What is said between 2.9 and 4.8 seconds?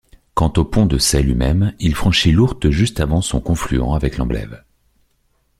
avant son confluent avec l'Amblève.